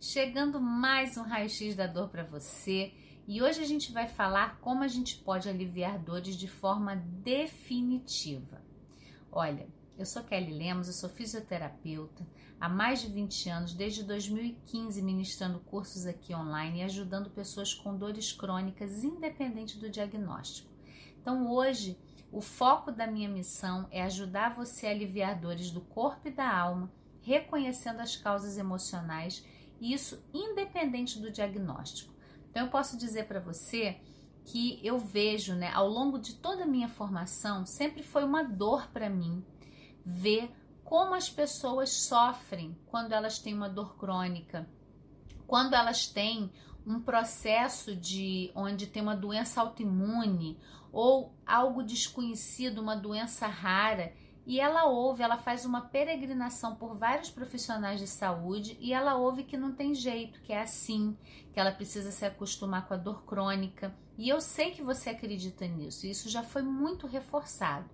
chegando 0.00 0.58
mais 0.58 1.18
um 1.18 1.22
raio-x 1.22 1.76
da 1.76 1.86
dor 1.86 2.08
para 2.08 2.24
você. 2.24 2.94
E 3.28 3.42
hoje 3.42 3.60
a 3.60 3.66
gente 3.66 3.92
vai 3.92 4.08
falar 4.08 4.58
como 4.60 4.82
a 4.82 4.88
gente 4.88 5.16
pode 5.18 5.46
aliviar 5.46 5.98
dores 5.98 6.36
de 6.36 6.48
forma 6.48 6.96
definitiva. 6.96 8.62
Olha, 9.30 9.68
eu 9.98 10.06
sou 10.06 10.24
Kelly 10.24 10.54
Lemos, 10.54 10.88
eu 10.88 10.94
sou 10.94 11.10
fisioterapeuta 11.10 12.26
há 12.58 12.66
mais 12.66 13.02
de 13.02 13.08
20 13.08 13.50
anos, 13.50 13.74
desde 13.74 14.02
2015, 14.02 15.02
ministrando 15.02 15.60
cursos 15.60 16.06
aqui 16.06 16.34
online 16.34 16.78
e 16.78 16.82
ajudando 16.82 17.28
pessoas 17.28 17.74
com 17.74 17.94
dores 17.94 18.32
crônicas, 18.32 19.04
independente 19.04 19.78
do 19.78 19.90
diagnóstico. 19.90 20.70
Então, 21.20 21.50
hoje, 21.50 21.98
o 22.32 22.40
foco 22.40 22.90
da 22.90 23.06
minha 23.06 23.28
missão 23.28 23.86
é 23.90 24.02
ajudar 24.02 24.54
você 24.54 24.86
a 24.86 24.90
aliviar 24.90 25.38
dores 25.38 25.70
do 25.70 25.82
corpo 25.82 26.26
e 26.26 26.30
da 26.30 26.50
alma, 26.50 26.90
reconhecendo 27.20 28.00
as 28.00 28.16
causas 28.16 28.56
emocionais 28.56 29.44
e 29.80 29.92
isso 29.92 30.22
independente 30.32 31.18
do 31.18 31.30
diagnóstico. 31.30 32.12
Então 32.50 32.64
eu 32.64 32.70
posso 32.70 32.96
dizer 32.96 33.26
para 33.26 33.40
você 33.40 34.00
que 34.44 34.80
eu 34.84 34.98
vejo, 34.98 35.54
né, 35.54 35.70
ao 35.72 35.88
longo 35.88 36.18
de 36.18 36.34
toda 36.34 36.64
a 36.64 36.66
minha 36.66 36.88
formação, 36.88 37.64
sempre 37.64 38.02
foi 38.02 38.24
uma 38.24 38.42
dor 38.42 38.88
para 38.88 39.08
mim 39.08 39.44
ver 40.04 40.50
como 40.84 41.14
as 41.14 41.30
pessoas 41.30 41.90
sofrem 41.90 42.76
quando 42.86 43.12
elas 43.12 43.38
têm 43.38 43.54
uma 43.54 43.68
dor 43.68 43.96
crônica, 43.96 44.68
quando 45.46 45.74
elas 45.74 46.08
têm 46.08 46.50
um 46.86 47.00
processo 47.00 47.94
de 47.94 48.50
onde 48.54 48.86
tem 48.86 49.02
uma 49.02 49.14
doença 49.14 49.60
autoimune 49.60 50.58
ou 50.92 51.32
algo 51.46 51.82
desconhecido, 51.82 52.80
uma 52.80 52.96
doença 52.96 53.46
rara 53.46 54.12
e 54.46 54.58
ela 54.58 54.86
ouve, 54.86 55.22
ela 55.22 55.36
faz 55.36 55.64
uma 55.64 55.82
peregrinação 55.82 56.74
por 56.74 56.96
vários 56.96 57.30
profissionais 57.30 58.00
de 58.00 58.06
saúde 58.06 58.76
e 58.80 58.92
ela 58.92 59.16
ouve 59.16 59.44
que 59.44 59.56
não 59.56 59.72
tem 59.72 59.94
jeito, 59.94 60.40
que 60.40 60.52
é 60.52 60.62
assim, 60.62 61.16
que 61.52 61.60
ela 61.60 61.72
precisa 61.72 62.10
se 62.10 62.24
acostumar 62.24 62.88
com 62.88 62.94
a 62.94 62.96
dor 62.96 63.24
crônica. 63.24 63.94
E 64.16 64.28
eu 64.28 64.40
sei 64.40 64.70
que 64.70 64.82
você 64.82 65.10
acredita 65.10 65.66
nisso, 65.66 66.06
isso 66.06 66.28
já 66.28 66.42
foi 66.42 66.62
muito 66.62 67.06
reforçado. 67.06 67.88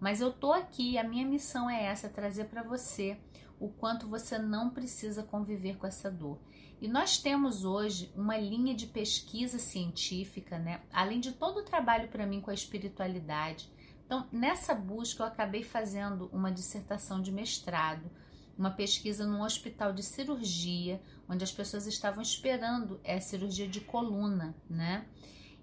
Mas 0.00 0.20
eu 0.20 0.32
tô 0.32 0.52
aqui, 0.52 0.96
a 0.96 1.04
minha 1.04 1.26
missão 1.26 1.68
é 1.68 1.84
essa, 1.84 2.08
trazer 2.08 2.46
para 2.46 2.62
você 2.62 3.18
o 3.58 3.68
quanto 3.68 4.08
você 4.08 4.38
não 4.38 4.70
precisa 4.70 5.22
conviver 5.22 5.76
com 5.76 5.86
essa 5.86 6.10
dor. 6.10 6.38
E 6.80 6.88
nós 6.88 7.18
temos 7.18 7.62
hoje 7.62 8.10
uma 8.16 8.38
linha 8.38 8.74
de 8.74 8.86
pesquisa 8.86 9.58
científica, 9.58 10.58
né? 10.58 10.80
Além 10.90 11.20
de 11.20 11.32
todo 11.32 11.58
o 11.58 11.64
trabalho 11.64 12.08
para 12.08 12.26
mim 12.26 12.40
com 12.40 12.50
a 12.50 12.54
espiritualidade, 12.54 13.70
então, 14.10 14.26
nessa 14.32 14.74
busca, 14.74 15.22
eu 15.22 15.26
acabei 15.28 15.62
fazendo 15.62 16.28
uma 16.32 16.50
dissertação 16.50 17.22
de 17.22 17.30
mestrado, 17.30 18.10
uma 18.58 18.72
pesquisa 18.72 19.24
num 19.24 19.40
hospital 19.40 19.92
de 19.92 20.02
cirurgia, 20.02 21.00
onde 21.28 21.44
as 21.44 21.52
pessoas 21.52 21.86
estavam 21.86 22.20
esperando 22.20 23.00
é, 23.04 23.20
cirurgia 23.20 23.68
de 23.68 23.80
coluna, 23.80 24.52
né? 24.68 25.06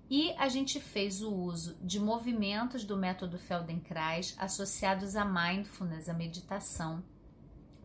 E 0.10 0.32
a 0.38 0.48
gente 0.48 0.80
fez 0.80 1.22
o 1.22 1.30
uso 1.30 1.78
de 1.82 2.00
movimentos 2.00 2.86
do 2.86 2.96
método 2.96 3.38
Feldenkrais 3.38 4.34
associados 4.38 5.18
a 5.18 5.26
mindfulness, 5.26 6.08
a 6.08 6.14
meditação, 6.14 7.04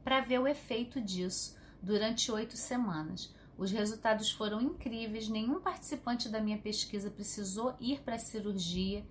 para 0.05 0.21
ver 0.21 0.39
o 0.39 0.47
efeito 0.47 1.01
disso 1.01 1.57
durante 1.83 2.31
oito 2.31 2.57
semanas. 2.57 3.35
Os 3.59 3.73
resultados 3.73 4.31
foram 4.31 4.61
incríveis, 4.61 5.29
nenhum 5.29 5.61
participante 5.61 6.29
da 6.29 6.41
minha 6.41 6.59
pesquisa 6.59 7.11
precisou 7.11 7.75
ir 7.81 8.01
para 8.03 8.15
a 8.15 8.21
cirurgia 8.21 9.05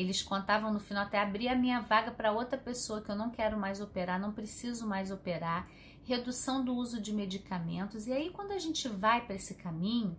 eles 0.00 0.22
contavam 0.22 0.72
no 0.72 0.78
final 0.78 1.02
até 1.02 1.20
abrir 1.20 1.48
a 1.48 1.56
minha 1.56 1.80
vaga 1.80 2.12
para 2.12 2.30
outra 2.30 2.56
pessoa 2.56 3.02
que 3.02 3.10
eu 3.10 3.16
não 3.16 3.30
quero 3.30 3.58
mais 3.58 3.80
operar, 3.80 4.20
não 4.20 4.32
preciso 4.32 4.86
mais 4.86 5.10
operar, 5.10 5.68
redução 6.04 6.64
do 6.64 6.72
uso 6.72 7.02
de 7.02 7.12
medicamentos. 7.12 8.06
E 8.06 8.12
aí 8.12 8.30
quando 8.30 8.52
a 8.52 8.58
gente 8.58 8.88
vai 8.88 9.26
para 9.26 9.34
esse 9.34 9.56
caminho, 9.56 10.16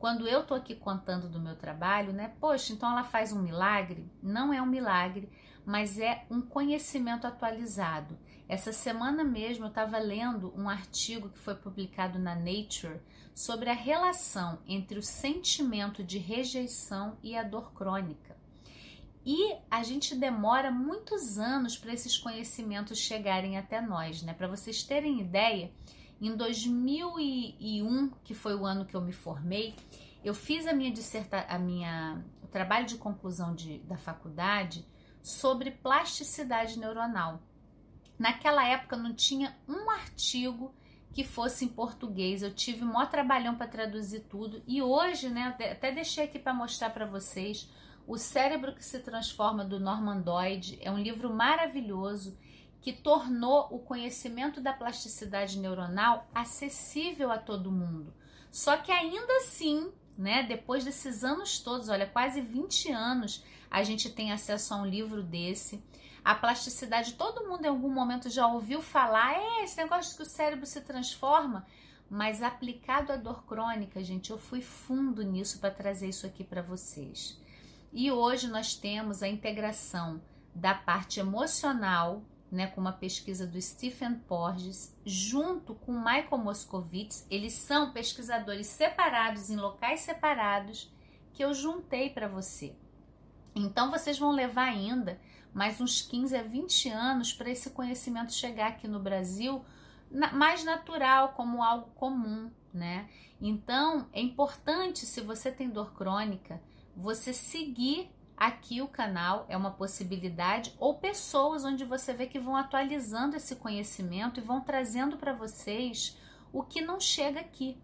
quando 0.00 0.26
eu 0.26 0.44
tô 0.44 0.52
aqui 0.52 0.74
contando 0.74 1.28
do 1.28 1.38
meu 1.38 1.54
trabalho, 1.54 2.12
né? 2.12 2.32
Poxa, 2.40 2.72
então 2.72 2.90
ela 2.90 3.04
faz 3.04 3.32
um 3.32 3.40
milagre? 3.40 4.10
Não 4.20 4.52
é 4.52 4.60
um 4.60 4.66
milagre, 4.66 5.30
mas 5.64 5.96
é 5.96 6.24
um 6.28 6.40
conhecimento 6.40 7.24
atualizado. 7.24 8.18
Essa 8.48 8.72
semana 8.72 9.22
mesmo 9.22 9.66
eu 9.66 9.68
estava 9.68 9.96
lendo 9.98 10.52
um 10.56 10.68
artigo 10.68 11.28
que 11.28 11.38
foi 11.38 11.54
publicado 11.54 12.18
na 12.18 12.34
Nature 12.34 13.00
sobre 13.32 13.70
a 13.70 13.74
relação 13.74 14.58
entre 14.66 14.98
o 14.98 15.02
sentimento 15.04 16.02
de 16.02 16.18
rejeição 16.18 17.16
e 17.22 17.36
a 17.36 17.44
dor 17.44 17.72
crônica. 17.72 18.36
E 19.24 19.54
a 19.70 19.82
gente 19.82 20.14
demora 20.14 20.70
muitos 20.70 21.38
anos 21.38 21.76
para 21.76 21.92
esses 21.92 22.16
conhecimentos 22.16 22.98
chegarem 22.98 23.58
até 23.58 23.80
nós, 23.80 24.22
né? 24.22 24.32
Para 24.32 24.48
vocês 24.48 24.82
terem 24.82 25.20
ideia, 25.20 25.70
em 26.20 26.36
2001, 26.36 28.10
que 28.24 28.34
foi 28.34 28.54
o 28.54 28.64
ano 28.64 28.84
que 28.84 28.94
eu 28.94 29.00
me 29.00 29.12
formei, 29.12 29.74
eu 30.22 30.34
fiz 30.34 30.66
a 30.66 30.72
minha 30.72 30.90
disserta, 30.90 31.46
a 31.48 31.58
minha 31.58 32.22
o 32.42 32.46
trabalho 32.46 32.86
de 32.86 32.96
conclusão 32.96 33.54
de, 33.54 33.78
da 33.80 33.96
faculdade 33.96 34.86
sobre 35.22 35.70
plasticidade 35.70 36.78
neuronal. 36.78 37.40
Naquela 38.18 38.66
época 38.66 38.96
não 38.96 39.14
tinha 39.14 39.56
um 39.66 39.88
artigo 39.90 40.74
que 41.12 41.24
fosse 41.24 41.64
em 41.64 41.68
português. 41.68 42.42
Eu 42.42 42.54
tive 42.54 42.84
maior 42.84 43.08
trabalhão 43.08 43.54
para 43.54 43.66
traduzir 43.66 44.20
tudo 44.20 44.62
e 44.66 44.82
hoje, 44.82 45.28
né, 45.28 45.54
até 45.58 45.90
deixei 45.90 46.24
aqui 46.24 46.38
para 46.38 46.52
mostrar 46.52 46.90
para 46.90 47.06
vocês 47.06 47.68
o 48.10 48.18
Cérebro 48.18 48.74
que 48.74 48.84
se 48.84 48.98
Transforma, 48.98 49.64
do 49.64 49.78
Norman 49.78 50.20
Doid, 50.20 50.76
é 50.82 50.90
um 50.90 50.98
livro 50.98 51.32
maravilhoso 51.32 52.36
que 52.80 52.92
tornou 52.92 53.68
o 53.70 53.78
conhecimento 53.78 54.60
da 54.60 54.72
plasticidade 54.72 55.60
neuronal 55.60 56.28
acessível 56.34 57.30
a 57.30 57.38
todo 57.38 57.70
mundo. 57.70 58.12
Só 58.50 58.76
que 58.78 58.90
ainda 58.90 59.32
assim, 59.36 59.92
né, 60.18 60.42
depois 60.42 60.84
desses 60.84 61.22
anos 61.22 61.60
todos, 61.60 61.88
olha, 61.88 62.04
quase 62.04 62.40
20 62.40 62.90
anos, 62.90 63.44
a 63.70 63.84
gente 63.84 64.10
tem 64.10 64.32
acesso 64.32 64.74
a 64.74 64.78
um 64.78 64.86
livro 64.86 65.22
desse. 65.22 65.80
A 66.24 66.34
plasticidade, 66.34 67.12
todo 67.12 67.46
mundo 67.46 67.64
em 67.64 67.68
algum 67.68 67.90
momento 67.90 68.28
já 68.28 68.44
ouviu 68.48 68.82
falar, 68.82 69.34
é 69.34 69.62
esse 69.62 69.76
negócio 69.76 70.16
que 70.16 70.22
o 70.24 70.26
cérebro 70.26 70.66
se 70.66 70.80
transforma, 70.80 71.64
mas 72.10 72.42
aplicado 72.42 73.12
à 73.12 73.16
dor 73.16 73.44
crônica, 73.44 74.02
gente, 74.02 74.32
eu 74.32 74.38
fui 74.38 74.60
fundo 74.60 75.22
nisso 75.22 75.60
para 75.60 75.70
trazer 75.70 76.08
isso 76.08 76.26
aqui 76.26 76.42
para 76.42 76.60
vocês. 76.60 77.38
E 77.92 78.10
hoje 78.10 78.48
nós 78.48 78.74
temos 78.74 79.22
a 79.22 79.28
integração 79.28 80.22
da 80.54 80.74
parte 80.74 81.18
emocional, 81.18 82.22
né, 82.50 82.66
com 82.68 82.80
uma 82.80 82.92
pesquisa 82.92 83.46
do 83.46 83.60
Stephen 83.60 84.14
Porges, 84.14 84.96
junto 85.04 85.74
com 85.74 85.92
Michael 85.92 86.38
Moscovitz. 86.38 87.26
Eles 87.30 87.52
são 87.52 87.92
pesquisadores 87.92 88.66
separados 88.66 89.50
em 89.50 89.56
locais 89.56 90.00
separados 90.00 90.92
que 91.32 91.44
eu 91.44 91.52
juntei 91.52 92.10
para 92.10 92.28
você. 92.28 92.74
Então 93.54 93.90
vocês 93.90 94.18
vão 94.18 94.30
levar 94.30 94.68
ainda 94.68 95.20
mais 95.52 95.80
uns 95.80 96.00
15 96.02 96.36
a 96.36 96.42
20 96.42 96.88
anos 96.90 97.32
para 97.32 97.50
esse 97.50 97.70
conhecimento 97.70 98.32
chegar 98.32 98.68
aqui 98.68 98.86
no 98.86 99.00
Brasil 99.00 99.64
mais 100.32 100.64
natural, 100.64 101.30
como 101.30 101.62
algo 101.62 101.90
comum, 101.94 102.50
né? 102.74 103.08
Então, 103.40 104.08
é 104.12 104.20
importante 104.20 105.06
se 105.06 105.20
você 105.20 105.52
tem 105.52 105.70
dor 105.70 105.94
crônica, 105.94 106.60
você 106.96 107.32
seguir 107.32 108.10
aqui 108.36 108.80
o 108.80 108.88
canal 108.88 109.44
é 109.48 109.56
uma 109.56 109.70
possibilidade 109.70 110.74
ou 110.78 110.94
pessoas 110.94 111.64
onde 111.64 111.84
você 111.84 112.14
vê 112.14 112.26
que 112.26 112.38
vão 112.38 112.56
atualizando 112.56 113.36
esse 113.36 113.56
conhecimento 113.56 114.40
e 114.40 114.42
vão 114.42 114.60
trazendo 114.62 115.16
para 115.18 115.32
vocês 115.32 116.16
o 116.52 116.62
que 116.62 116.80
não 116.80 116.98
chega 116.98 117.40
aqui. 117.40 117.76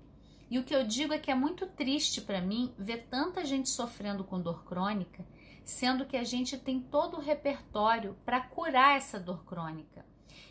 E 0.51 0.59
o 0.59 0.65
que 0.65 0.75
eu 0.75 0.87
digo 0.87 1.13
é 1.13 1.19
que 1.19 1.31
é 1.31 1.35
muito 1.35 1.67
triste 1.67 2.21
para 2.21 2.41
mim 2.41 2.73
ver 2.79 3.07
tanta 3.11 3.45
gente 3.45 3.69
sofrendo 3.69 4.25
com 4.25 4.41
dor 4.41 4.65
crônica, 4.65 5.27
sendo 5.65 6.07
que 6.07 6.17
a 6.17 6.25
gente 6.25 6.57
tem 6.57 6.81
todo 6.81 7.17
o 7.17 7.21
repertório 7.21 8.17
para 8.25 8.41
curar 8.41 8.97
essa 8.97 9.19
dor 9.19 9.45
crônica. 9.45 10.05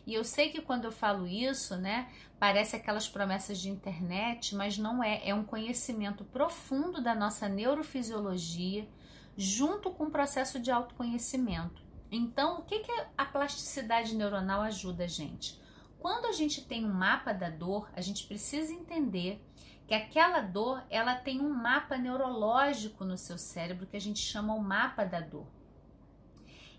E 0.05 0.13
eu 0.13 0.23
sei 0.23 0.49
que 0.49 0.61
quando 0.61 0.85
eu 0.85 0.91
falo 0.91 1.27
isso, 1.27 1.75
né, 1.75 2.09
parece 2.39 2.75
aquelas 2.75 3.07
promessas 3.07 3.59
de 3.59 3.69
internet, 3.69 4.55
mas 4.55 4.77
não 4.77 5.03
é. 5.03 5.27
É 5.27 5.33
um 5.33 5.43
conhecimento 5.43 6.23
profundo 6.23 7.01
da 7.01 7.15
nossa 7.15 7.49
neurofisiologia, 7.49 8.87
junto 9.35 9.91
com 9.91 10.05
o 10.05 10.11
processo 10.11 10.59
de 10.59 10.71
autoconhecimento. 10.71 11.83
Então, 12.11 12.59
o 12.59 12.61
que, 12.63 12.79
que 12.79 12.91
a 13.17 13.25
plasticidade 13.25 14.15
neuronal 14.15 14.61
ajuda 14.61 15.05
a 15.05 15.07
gente? 15.07 15.59
Quando 15.99 16.27
a 16.27 16.31
gente 16.31 16.63
tem 16.63 16.85
um 16.85 16.93
mapa 16.93 17.33
da 17.33 17.49
dor, 17.49 17.89
a 17.95 18.01
gente 18.01 18.27
precisa 18.27 18.71
entender 18.71 19.43
que 19.87 19.93
aquela 19.93 20.41
dor 20.41 20.83
ela 20.89 21.15
tem 21.15 21.41
um 21.41 21.49
mapa 21.49 21.97
neurológico 21.97 23.03
no 23.03 23.17
seu 23.17 23.37
cérebro 23.37 23.87
que 23.87 23.97
a 23.97 24.01
gente 24.01 24.19
chama 24.19 24.53
o 24.53 24.61
mapa 24.61 25.03
da 25.03 25.19
dor. 25.19 25.47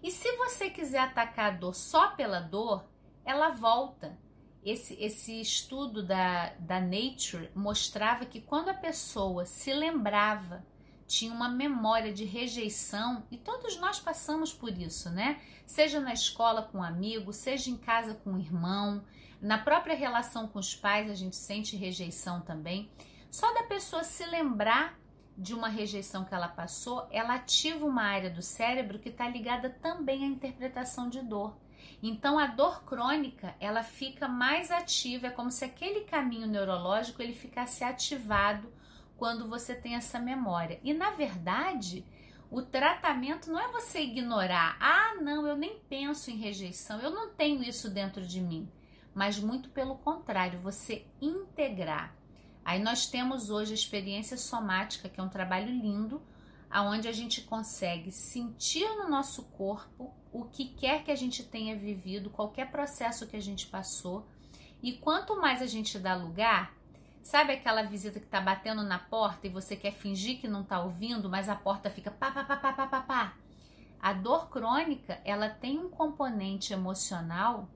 E 0.02 0.10
se 0.10 0.36
você 0.36 0.70
quiser 0.70 1.00
atacar 1.00 1.52
a 1.52 1.56
dor 1.56 1.75
só 1.75 2.10
pela 2.10 2.40
dor, 2.40 2.84
ela 3.26 3.50
volta. 3.50 4.17
Esse, 4.64 4.94
esse 4.94 5.40
estudo 5.40 6.02
da, 6.02 6.55
da 6.58 6.81
Nature 6.81 7.50
mostrava 7.55 8.25
que 8.25 8.40
quando 8.40 8.69
a 8.70 8.75
pessoa 8.75 9.44
se 9.44 9.73
lembrava, 9.73 10.64
tinha 11.06 11.32
uma 11.32 11.49
memória 11.49 12.12
de 12.12 12.25
rejeição, 12.25 13.25
e 13.31 13.37
todos 13.37 13.78
nós 13.78 14.00
passamos 14.00 14.52
por 14.52 14.76
isso, 14.76 15.08
né? 15.11 15.40
Seja 15.64 16.00
na 16.00 16.12
escola 16.12 16.62
com 16.62 16.78
um 16.78 16.82
amigo, 16.82 17.32
seja 17.32 17.70
em 17.70 17.76
casa 17.76 18.14
com 18.14 18.32
um 18.32 18.38
irmão, 18.38 19.05
Na 19.40 19.58
própria 19.58 19.94
relação 19.94 20.49
com 20.49 20.58
os 20.58 20.75
pais, 20.75 21.11
a 21.11 21.14
gente 21.14 21.37
sente 21.37 21.76
rejeição 21.76 22.40
também. 22.40 22.90
Só 23.31 23.52
da 23.52 23.64
pessoa 23.64 24.02
se 24.02 24.25
lembrar 24.25 24.99
de 25.37 25.52
uma 25.52 25.69
rejeição 25.69 26.25
que 26.25 26.34
ela 26.34 26.49
passou, 26.49 27.06
ela 27.11 27.34
ativa 27.34 27.84
uma 27.84 28.02
área 28.02 28.31
do 28.31 28.40
cérebro 28.40 28.99
que 28.99 29.11
está 29.11 29.28
ligada 29.28 29.69
também 29.69 30.25
à 30.25 30.26
interpretação 30.26 31.11
de 31.11 31.20
dor. 31.20 31.55
Então 32.02 32.38
a 32.38 32.46
dor 32.46 32.84
crônica 32.84 33.54
ela 33.58 33.82
fica 33.82 34.28
mais 34.28 34.70
ativa, 34.70 35.28
é 35.28 35.30
como 35.30 35.50
se 35.50 35.64
aquele 35.64 36.02
caminho 36.02 36.46
neurológico 36.46 37.22
ele 37.22 37.32
ficasse 37.32 37.82
ativado 37.82 38.72
quando 39.16 39.48
você 39.48 39.74
tem 39.74 39.94
essa 39.94 40.18
memória. 40.18 40.78
E 40.82 40.92
na 40.92 41.10
verdade, 41.10 42.04
o 42.50 42.62
tratamento 42.62 43.50
não 43.50 43.58
é 43.58 43.68
você 43.72 44.00
ignorar, 44.00 44.76
ah, 44.80 45.16
não, 45.20 45.46
eu 45.46 45.56
nem 45.56 45.78
penso 45.88 46.30
em 46.30 46.36
rejeição, 46.36 47.00
eu 47.00 47.10
não 47.10 47.30
tenho 47.30 47.62
isso 47.62 47.90
dentro 47.90 48.24
de 48.24 48.40
mim, 48.40 48.70
mas 49.14 49.38
muito 49.38 49.68
pelo 49.70 49.96
contrário, 49.96 50.58
você 50.58 51.04
integrar. 51.20 52.14
Aí 52.64 52.80
nós 52.80 53.06
temos 53.06 53.48
hoje 53.50 53.72
a 53.72 53.74
experiência 53.74 54.36
somática, 54.36 55.08
que 55.08 55.20
é 55.20 55.22
um 55.22 55.28
trabalho 55.28 55.68
lindo, 55.68 56.20
aonde 56.70 57.08
a 57.08 57.12
gente 57.12 57.40
consegue 57.42 58.10
sentir 58.10 58.88
no 58.96 59.08
nosso 59.08 59.44
corpo 59.44 60.14
o 60.32 60.44
que 60.44 60.66
quer 60.66 61.02
que 61.02 61.10
a 61.10 61.16
gente 61.16 61.42
tenha 61.42 61.76
vivido, 61.76 62.30
qualquer 62.30 62.70
processo 62.70 63.26
que 63.26 63.36
a 63.36 63.40
gente 63.40 63.66
passou. 63.66 64.26
E 64.82 64.92
quanto 64.92 65.40
mais 65.40 65.62
a 65.62 65.66
gente 65.66 65.98
dá 65.98 66.14
lugar, 66.14 66.74
sabe 67.22 67.52
aquela 67.52 67.82
visita 67.82 68.20
que 68.20 68.26
tá 68.26 68.40
batendo 68.40 68.82
na 68.82 68.98
porta 68.98 69.46
e 69.46 69.50
você 69.50 69.74
quer 69.74 69.92
fingir 69.92 70.40
que 70.40 70.46
não 70.46 70.62
tá 70.62 70.82
ouvindo, 70.82 71.28
mas 71.28 71.48
a 71.48 71.56
porta 71.56 71.90
fica 71.90 72.10
pá 72.10 72.30
pá 72.30 72.44
pá 72.44 72.56
pá 72.56 72.72
pá 72.72 72.86
pá. 72.86 73.00
pá. 73.00 73.34
A 74.00 74.12
dor 74.12 74.48
crônica, 74.50 75.20
ela 75.24 75.48
tem 75.48 75.78
um 75.78 75.88
componente 75.88 76.72
emocional 76.72 77.68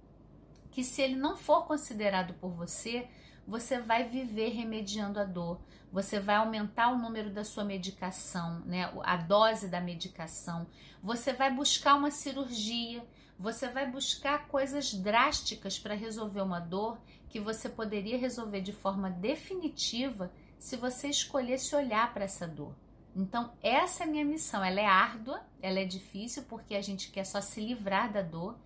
que 0.70 0.84
se 0.84 1.02
ele 1.02 1.16
não 1.16 1.36
for 1.36 1.66
considerado 1.66 2.34
por 2.34 2.52
você, 2.52 3.08
você 3.46 3.80
vai 3.80 4.04
viver 4.04 4.50
remediando 4.50 5.18
a 5.18 5.24
dor, 5.24 5.60
você 5.92 6.20
vai 6.20 6.36
aumentar 6.36 6.90
o 6.90 6.98
número 6.98 7.30
da 7.30 7.44
sua 7.44 7.64
medicação, 7.64 8.60
né? 8.60 8.92
A 9.02 9.16
dose 9.16 9.68
da 9.68 9.80
medicação, 9.80 10.66
você 11.02 11.32
vai 11.32 11.52
buscar 11.52 11.94
uma 11.94 12.10
cirurgia, 12.10 13.04
você 13.38 13.68
vai 13.68 13.90
buscar 13.90 14.46
coisas 14.46 14.94
drásticas 14.94 15.78
para 15.78 15.94
resolver 15.94 16.42
uma 16.42 16.60
dor 16.60 16.98
que 17.28 17.40
você 17.40 17.68
poderia 17.68 18.18
resolver 18.18 18.60
de 18.60 18.72
forma 18.72 19.08
definitiva 19.08 20.30
se 20.58 20.76
você 20.76 21.08
escolhesse 21.08 21.74
olhar 21.74 22.12
para 22.12 22.24
essa 22.24 22.46
dor. 22.46 22.74
Então, 23.16 23.52
essa 23.62 24.04
é 24.04 24.06
a 24.06 24.10
minha 24.10 24.24
missão. 24.24 24.62
Ela 24.62 24.80
é 24.80 24.86
árdua, 24.86 25.42
ela 25.60 25.80
é 25.80 25.84
difícil 25.84 26.44
porque 26.44 26.74
a 26.74 26.82
gente 26.82 27.10
quer 27.10 27.24
só 27.24 27.40
se 27.40 27.60
livrar 27.60 28.12
da 28.12 28.22
dor 28.22 28.58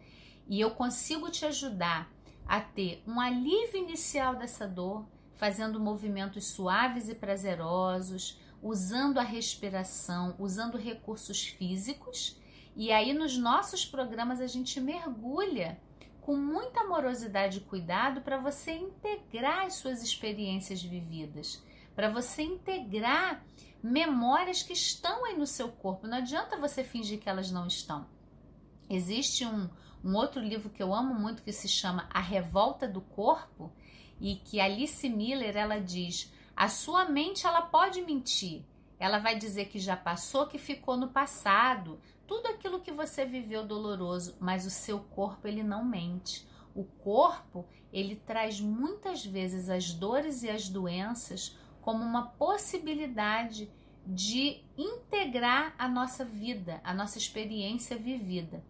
e 0.48 0.60
eu 0.60 0.70
consigo 0.72 1.30
te 1.30 1.46
ajudar 1.46 2.10
a 2.46 2.60
ter 2.60 3.02
um 3.06 3.20
alívio 3.20 3.76
inicial 3.76 4.36
dessa 4.36 4.66
dor, 4.66 5.06
fazendo 5.34 5.80
movimentos 5.80 6.46
suaves 6.46 7.08
e 7.08 7.14
prazerosos, 7.14 8.40
usando 8.62 9.18
a 9.18 9.22
respiração, 9.22 10.34
usando 10.38 10.78
recursos 10.78 11.46
físicos. 11.46 12.40
E 12.76 12.90
aí 12.90 13.12
nos 13.12 13.36
nossos 13.36 13.84
programas 13.84 14.40
a 14.40 14.46
gente 14.46 14.80
mergulha 14.80 15.80
com 16.20 16.36
muita 16.36 16.80
amorosidade 16.80 17.58
e 17.58 17.60
cuidado 17.60 18.22
para 18.22 18.38
você 18.38 18.72
integrar 18.72 19.66
as 19.66 19.74
suas 19.74 20.02
experiências 20.02 20.82
vividas, 20.82 21.62
para 21.94 22.08
você 22.08 22.42
integrar 22.42 23.44
memórias 23.82 24.62
que 24.62 24.72
estão 24.72 25.26
aí 25.26 25.36
no 25.36 25.46
seu 25.46 25.68
corpo. 25.68 26.06
Não 26.06 26.16
adianta 26.16 26.56
você 26.56 26.82
fingir 26.82 27.20
que 27.20 27.28
elas 27.28 27.50
não 27.50 27.66
estão. 27.66 28.06
Existe 28.94 29.44
um, 29.44 29.68
um 30.02 30.14
outro 30.14 30.40
livro 30.40 30.70
que 30.70 30.82
eu 30.82 30.94
amo 30.94 31.14
muito 31.14 31.42
que 31.42 31.52
se 31.52 31.68
chama 31.68 32.08
A 32.12 32.20
Revolta 32.20 32.86
do 32.86 33.00
Corpo 33.00 33.72
e 34.20 34.36
que 34.36 34.60
Alice 34.60 35.08
Miller 35.08 35.56
ela 35.56 35.80
diz: 35.80 36.32
a 36.56 36.68
sua 36.68 37.06
mente 37.06 37.46
ela 37.46 37.62
pode 37.62 38.00
mentir. 38.02 38.64
Ela 38.98 39.18
vai 39.18 39.36
dizer 39.36 39.66
que 39.66 39.78
já 39.78 39.96
passou, 39.96 40.46
que 40.46 40.58
ficou 40.58 40.96
no 40.96 41.08
passado, 41.08 42.00
tudo 42.26 42.46
aquilo 42.46 42.80
que 42.80 42.92
você 42.92 43.24
viveu 43.24 43.66
doloroso, 43.66 44.36
mas 44.40 44.64
o 44.64 44.70
seu 44.70 45.00
corpo 45.00 45.48
ele 45.48 45.62
não 45.62 45.84
mente. 45.84 46.46
O 46.74 46.84
corpo, 46.84 47.66
ele 47.92 48.16
traz 48.16 48.60
muitas 48.60 49.24
vezes 49.24 49.68
as 49.68 49.92
dores 49.92 50.42
e 50.42 50.48
as 50.48 50.68
doenças 50.68 51.56
como 51.80 52.02
uma 52.02 52.28
possibilidade 52.28 53.70
de 54.06 54.62
integrar 54.76 55.74
a 55.78 55.88
nossa 55.88 56.24
vida, 56.24 56.80
a 56.84 56.94
nossa 56.94 57.18
experiência 57.18 57.96
vivida. 57.96 58.64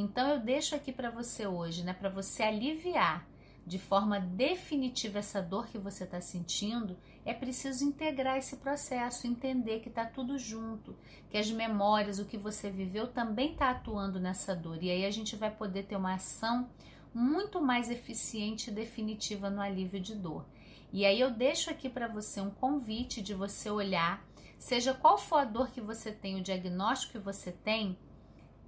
Então 0.00 0.28
eu 0.28 0.38
deixo 0.38 0.76
aqui 0.76 0.92
para 0.92 1.10
você 1.10 1.44
hoje, 1.44 1.82
né, 1.82 1.92
para 1.92 2.08
você 2.08 2.44
aliviar 2.44 3.26
de 3.66 3.80
forma 3.80 4.20
definitiva 4.20 5.18
essa 5.18 5.42
dor 5.42 5.66
que 5.66 5.76
você 5.76 6.04
está 6.04 6.20
sentindo, 6.20 6.96
é 7.26 7.34
preciso 7.34 7.84
integrar 7.84 8.38
esse 8.38 8.56
processo, 8.58 9.26
entender 9.26 9.80
que 9.80 9.88
está 9.88 10.06
tudo 10.06 10.38
junto, 10.38 10.96
que 11.28 11.36
as 11.36 11.50
memórias, 11.50 12.20
o 12.20 12.24
que 12.24 12.38
você 12.38 12.70
viveu 12.70 13.08
também 13.08 13.52
está 13.52 13.70
atuando 13.70 14.20
nessa 14.20 14.54
dor. 14.54 14.82
E 14.82 14.88
aí 14.88 15.04
a 15.04 15.10
gente 15.10 15.34
vai 15.34 15.50
poder 15.50 15.82
ter 15.82 15.96
uma 15.96 16.14
ação 16.14 16.70
muito 17.12 17.60
mais 17.60 17.90
eficiente 17.90 18.70
e 18.70 18.72
definitiva 18.72 19.50
no 19.50 19.60
alívio 19.60 20.00
de 20.00 20.14
dor. 20.14 20.46
E 20.92 21.04
aí 21.04 21.20
eu 21.20 21.30
deixo 21.30 21.70
aqui 21.70 21.90
para 21.90 22.06
você 22.06 22.40
um 22.40 22.50
convite 22.50 23.20
de 23.20 23.34
você 23.34 23.68
olhar, 23.68 24.24
seja 24.58 24.94
qual 24.94 25.18
for 25.18 25.40
a 25.40 25.44
dor 25.44 25.70
que 25.70 25.80
você 25.80 26.12
tem, 26.12 26.36
o 26.36 26.42
diagnóstico 26.42 27.12
que 27.12 27.18
você 27.18 27.52
tem, 27.52 27.98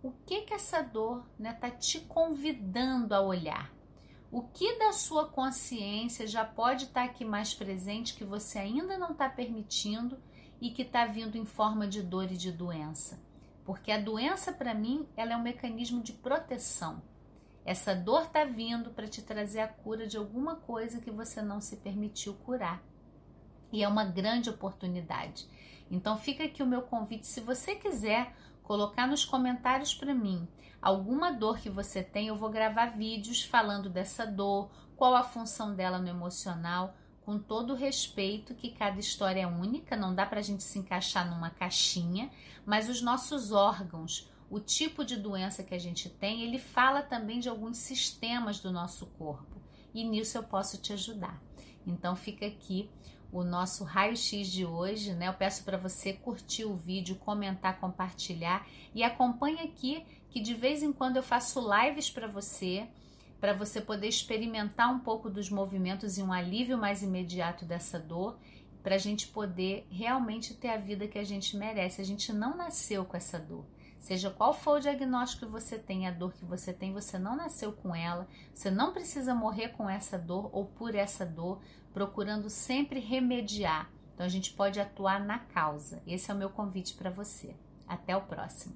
o 0.03 0.13
que 0.25 0.43
que 0.43 0.55
essa 0.55 0.83
dor 0.83 1.27
né, 1.39 1.53
tá 1.53 1.71
te 1.71 2.01
convidando 2.01 3.15
a 3.15 3.21
olhar? 3.21 3.71
O 4.33 4.43
que 4.43 4.79
da 4.79 4.93
sua 4.93 5.29
consciência 5.29 6.27
já 6.27 6.45
pode 6.45 6.85
estar 6.85 7.01
tá 7.01 7.07
aqui 7.07 7.25
mais 7.25 7.53
presente 7.53 8.15
que 8.15 8.25
você 8.25 8.59
ainda 8.59 8.97
não 8.97 9.11
está 9.11 9.29
permitindo 9.29 10.19
e 10.61 10.71
que 10.71 10.83
está 10.83 11.05
vindo 11.05 11.37
em 11.37 11.45
forma 11.45 11.87
de 11.87 12.03
dor 12.03 12.31
e 12.31 12.37
de 12.37 12.53
doença? 12.53 13.21
Porque 13.65 13.93
a 13.93 14.01
doença, 14.01 14.53
para 14.53 14.73
mim, 14.73 15.07
ela 15.17 15.33
é 15.33 15.37
um 15.37 15.43
mecanismo 15.43 16.03
de 16.03 16.13
proteção. 16.13 17.03
Essa 17.65 17.95
dor 17.95 18.23
está 18.23 18.45
vindo 18.45 18.91
para 18.91 19.07
te 19.07 19.21
trazer 19.21 19.61
a 19.61 19.69
cura 19.69 20.07
de 20.07 20.17
alguma 20.17 20.57
coisa 20.57 21.01
que 21.01 21.11
você 21.11 21.43
não 21.43 21.61
se 21.61 21.77
permitiu 21.77 22.35
curar. 22.35 22.83
E 23.73 23.83
é 23.83 23.89
uma 23.89 24.05
grande 24.05 24.49
oportunidade. 24.49 25.47
Então 25.91 26.17
fica 26.17 26.45
aqui 26.45 26.63
o 26.63 26.67
meu 26.67 26.83
convite, 26.83 27.27
se 27.27 27.41
você 27.41 27.75
quiser 27.75 28.33
colocar 28.71 29.09
nos 29.09 29.25
comentários 29.25 29.93
para 29.93 30.15
mim. 30.15 30.47
Alguma 30.81 31.33
dor 31.33 31.59
que 31.59 31.69
você 31.69 32.05
tem, 32.05 32.29
eu 32.29 32.37
vou 32.37 32.49
gravar 32.51 32.87
vídeos 32.87 33.43
falando 33.43 33.91
dessa 33.91 34.25
dor, 34.25 34.71
qual 34.95 35.17
a 35.17 35.25
função 35.25 35.75
dela 35.75 35.99
no 35.99 36.07
emocional, 36.07 36.95
com 37.21 37.37
todo 37.37 37.73
o 37.73 37.77
respeito 37.77 38.55
que 38.55 38.71
cada 38.71 39.01
história 39.01 39.41
é 39.41 39.47
única, 39.49 39.97
não 39.97 40.15
dá 40.15 40.25
para 40.25 40.39
a 40.39 40.43
gente 40.43 40.63
se 40.63 40.79
encaixar 40.79 41.29
numa 41.29 41.51
caixinha, 41.51 42.31
mas 42.65 42.89
os 42.89 43.03
nossos 43.03 43.51
órgãos, 43.51 44.31
o 44.49 44.61
tipo 44.61 45.05
de 45.05 45.17
doença 45.17 45.65
que 45.65 45.75
a 45.75 45.81
gente 45.81 46.09
tem, 46.09 46.43
ele 46.43 46.61
fala 46.61 47.03
também 47.03 47.41
de 47.41 47.49
alguns 47.49 47.77
sistemas 47.77 48.61
do 48.61 48.71
nosso 48.71 49.07
corpo. 49.19 49.61
E 49.93 50.05
nisso 50.05 50.39
eu 50.39 50.45
posso 50.45 50.81
te 50.81 50.93
ajudar. 50.93 51.43
Então 51.85 52.15
fica 52.15 52.47
aqui 52.47 52.89
o 53.33 53.45
nosso 53.45 53.85
raio-x 53.85 54.49
de 54.49 54.65
hoje, 54.65 55.13
né? 55.15 55.29
Eu 55.29 55.35
peço 55.35 55.65
para 55.65 55.77
você 55.77 56.13
curtir 56.13 56.65
o 56.65 56.75
vídeo, 56.75 57.17
comentar, 57.17 57.79
compartilhar 57.79 58.67
e 58.95 59.03
acompanhe 59.03 59.61
aqui 59.61 60.05
que 60.31 60.41
de 60.41 60.55
vez 60.55 60.83
em 60.83 60.93
quando 60.93 61.17
eu 61.17 61.23
faço 61.23 61.61
lives 61.61 62.11
para 62.11 62.27
você, 62.27 62.87
para 63.41 63.53
você 63.53 63.81
poder 63.81 64.09
experimentar 64.09 64.93
um 64.93 65.01
pouco 65.01 65.31
dos 65.31 65.49
movimentos 65.51 66.19
e 66.19 66.23
um 66.23 66.33
alívio 66.33 66.79
mais 66.79 67.03
imediato 67.03 67.65
dessa 67.65 67.99
dor, 67.99 68.39
para 68.83 68.95
a 68.95 68.99
gente 68.99 69.27
poder 69.29 69.87
realmente 69.91 70.55
ter 70.55 70.69
a 70.69 70.77
vida 70.77 71.07
que 71.07 71.19
a 71.19 71.25
gente 71.25 71.57
merece. 71.57 72.01
A 72.01 72.05
gente 72.05 72.33
não 72.33 72.57
nasceu 72.57 73.05
com 73.05 73.17
essa 73.17 73.39
dor. 73.39 73.65
Seja 74.01 74.31
qual 74.31 74.55
for 74.55 74.79
o 74.79 74.81
diagnóstico 74.81 75.45
que 75.45 75.53
você 75.53 75.79
tem, 75.79 76.09
a 76.09 76.11
dor 76.11 76.33
que 76.33 76.45
você 76.45 76.73
tem, 76.73 76.93
você 76.93 77.19
não 77.19 77.37
nasceu 77.37 77.71
com 77.71 77.95
ela, 77.95 78.27
você 78.53 78.71
não 78.71 78.93
precisa 78.93 79.35
morrer 79.35 79.69
com 79.69 79.89
essa 79.89 80.19
dor 80.19 80.49
ou 80.53 80.65
por 80.65 80.95
essa 80.95 81.25
dor, 81.25 81.61
procurando 81.93 82.49
sempre 82.49 82.99
remediar. 82.99 83.91
Então 84.15 84.25
a 84.25 84.29
gente 84.29 84.55
pode 84.55 84.81
atuar 84.81 85.21
na 85.21 85.39
causa. 85.39 86.03
Esse 86.07 86.31
é 86.31 86.35
o 86.35 86.37
meu 86.37 86.49
convite 86.49 86.95
para 86.95 87.11
você. 87.11 87.55
Até 87.87 88.17
o 88.17 88.23
próximo. 88.23 88.75